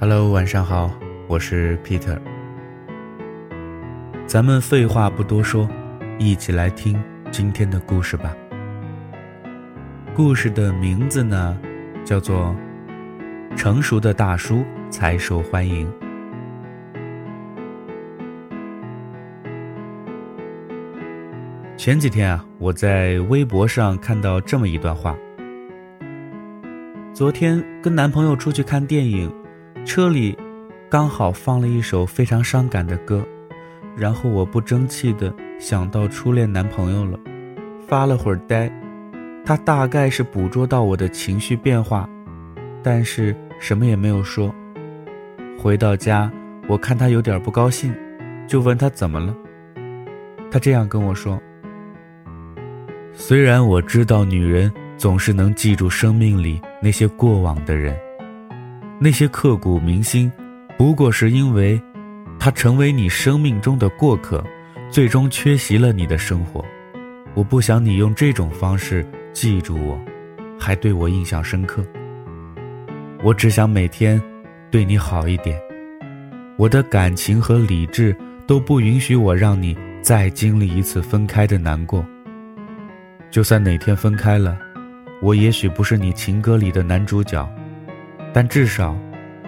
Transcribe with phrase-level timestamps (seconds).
[0.00, 0.90] Hello，晚上好，
[1.26, 2.18] 我是 Peter。
[4.26, 5.68] 咱们废话不多说，
[6.18, 8.34] 一起来听今天的故事吧。
[10.14, 11.58] 故事的名字呢，
[12.04, 12.54] 叫做
[13.56, 15.90] 《成熟的大叔才受欢迎》。
[21.76, 25.16] 前几天啊，我在微博上看到这么一段话：
[27.14, 29.32] 昨天跟男朋友出去看电影。
[29.86, 30.36] 车里
[30.90, 33.24] 刚好放了一首非常伤感的歌，
[33.96, 37.16] 然后我不争气的想到初恋男朋友了，
[37.86, 38.68] 发了会儿呆。
[39.44, 42.08] 他大概是捕捉到我的情绪变化，
[42.82, 44.52] 但是什么也没有说。
[45.56, 46.28] 回到家，
[46.66, 47.94] 我看他有点不高兴，
[48.48, 49.32] 就问他怎么了。
[50.50, 51.40] 他这样跟我说
[53.14, 57.96] ：“虽然我知道女人总是能记住生命里那些过往的人。”
[59.00, 60.30] 那些刻骨铭心，
[60.78, 61.80] 不过是因为，
[62.38, 64.44] 他成为你生命中的过客，
[64.90, 66.64] 最终缺席了你的生活。
[67.34, 69.98] 我不想你用这种方式记住我，
[70.58, 71.84] 还对我印象深刻。
[73.24, 74.22] 我只想每天
[74.70, 75.58] 对你好一点。
[76.56, 78.16] 我的感情和理智
[78.46, 82.06] 都不允许我让你再经历一次分开的难过。
[83.30, 84.56] 就算哪天分开了，
[85.22, 87.48] 我也许不是你情歌里的男主角。
[88.32, 88.98] 但至少，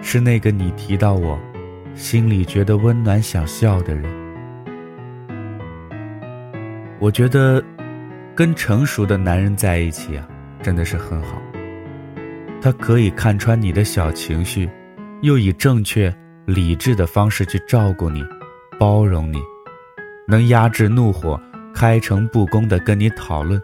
[0.01, 1.37] 是那个你提到我，
[1.93, 4.05] 心里觉得温暖、想笑的人。
[6.99, 7.63] 我觉得，
[8.33, 10.27] 跟成熟的男人在一起啊，
[10.61, 11.41] 真的是很好。
[12.61, 14.69] 他可以看穿你的小情绪，
[15.21, 16.11] 又以正确、
[16.45, 18.25] 理智的方式去照顾你、
[18.79, 19.39] 包容你，
[20.27, 21.39] 能压制怒火，
[21.73, 23.61] 开诚布公的跟你讨论，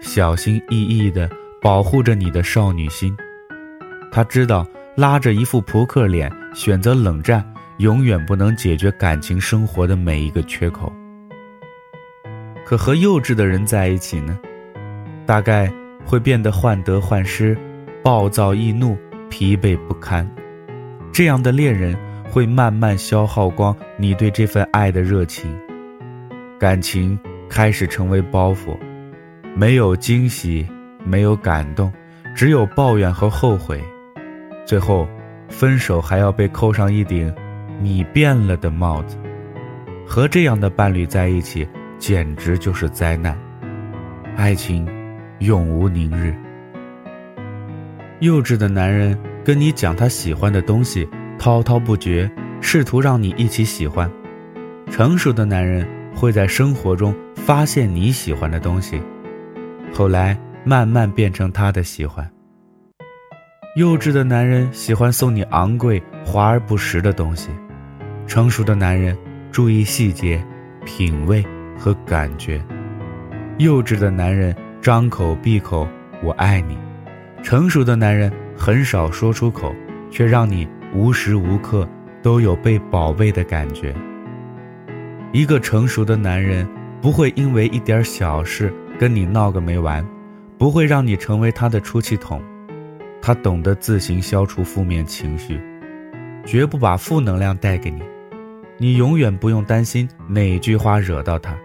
[0.00, 1.28] 小心翼翼的
[1.60, 3.16] 保护着你的少女心。
[4.10, 7.44] 他知道拉着一副扑克脸选择冷战，
[7.78, 10.92] 永远不能解决感情生活的每一个缺口。
[12.64, 14.38] 可和幼稚的人在一起呢，
[15.26, 15.72] 大概
[16.04, 17.56] 会变得患得患失、
[18.02, 18.96] 暴躁易怒、
[19.28, 20.28] 疲惫不堪。
[21.12, 21.96] 这样的恋人
[22.30, 25.54] 会慢慢消耗光你对这份爱的热情，
[26.58, 27.18] 感情
[27.48, 28.76] 开始成为包袱，
[29.58, 30.64] 没有惊喜，
[31.04, 31.92] 没有感动，
[32.32, 33.82] 只有抱怨和后悔。
[34.64, 35.08] 最后，
[35.48, 37.34] 分手还要被扣上一顶
[37.82, 39.18] “你变了”的帽子。
[40.06, 41.66] 和这样的伴侣在一起，
[41.98, 43.36] 简直就是灾难。
[44.36, 44.88] 爱情
[45.40, 46.32] 永无宁日。
[48.20, 52.30] 幼稚的男人跟你讲他喜欢的东西，滔滔不绝，
[52.60, 54.08] 试图让你一起喜欢；
[54.88, 59.02] 成熟的男人会在生活中发现你喜欢的东西，
[59.92, 62.28] 后来慢慢变成他的喜欢。
[63.76, 67.50] 幼稚的男人喜欢送你昂贵、华而不实的东西，
[68.26, 69.16] 成熟的男人
[69.52, 70.44] 注意细节、
[70.84, 71.44] 品味
[71.78, 72.60] 和感觉。
[73.58, 75.86] 幼稚的男人张口闭口
[76.22, 76.76] “我爱你”，
[77.42, 79.74] 成熟的男人很少说出口，
[80.10, 81.88] 却让你无时无刻
[82.22, 83.94] 都有被宝贝的感觉。
[85.32, 86.66] 一个成熟的男人
[87.00, 90.04] 不会因为一点小事跟你闹个没完，
[90.58, 92.42] 不会让你成为他的出气筒。
[93.22, 95.60] 他懂得自行消除负面情绪，
[96.44, 98.02] 绝不把负能量带给你。
[98.76, 101.56] 你永远不用担心哪句话惹到他，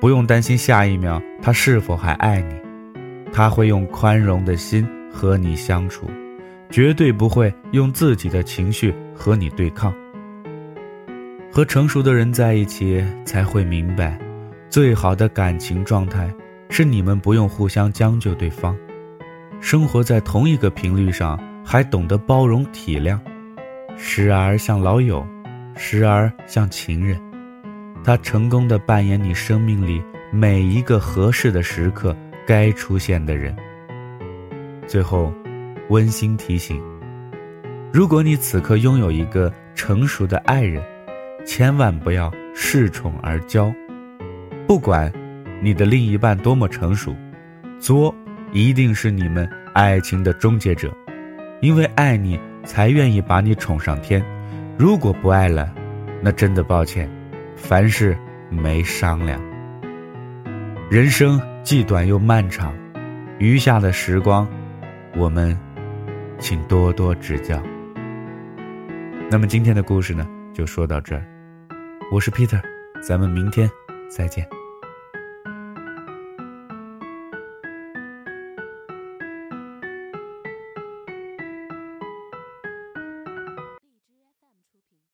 [0.00, 2.54] 不用担心下一秒他是否还爱你。
[3.32, 6.08] 他会用宽容的心和你相处，
[6.70, 9.94] 绝对不会用自己的情绪和你对抗。
[11.52, 14.18] 和成熟的人在一起，才会明白，
[14.70, 16.32] 最好的感情状态
[16.76, 18.76] 是你们不用互相将就对方。
[19.60, 23.16] 生活在同一个频率上，还懂得包容体谅，
[23.96, 25.24] 时而像老友，
[25.76, 27.16] 时而像情人。
[28.02, 30.02] 他成功的扮演你生命里
[30.32, 32.14] 每一个合适的时刻
[32.44, 33.54] 该出现的人。
[34.88, 35.32] 最后，
[35.90, 36.82] 温馨提醒：
[37.92, 40.82] 如果你此刻拥有一个成熟的爱人，
[41.46, 43.72] 千万不要恃宠而骄。
[44.66, 45.12] 不管
[45.64, 47.16] 你的另一半多么成熟，
[47.80, 48.14] 作。
[48.52, 50.94] 一定是你们爱情的终结者，
[51.60, 54.24] 因为爱你才愿意把你宠上天。
[54.78, 55.74] 如果不爱了，
[56.22, 57.10] 那真的抱歉，
[57.56, 58.16] 凡事
[58.50, 59.40] 没商量。
[60.88, 62.72] 人生既短又漫长，
[63.40, 64.46] 余下的时光，
[65.16, 65.58] 我们
[66.38, 67.60] 请多多指教。
[69.30, 71.24] 那么今天的故事呢，就说到这儿。
[72.12, 72.60] 我是 Peter，
[73.02, 73.68] 咱们明天
[74.08, 74.46] 再见。